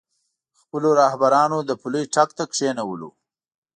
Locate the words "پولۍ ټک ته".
1.81-2.43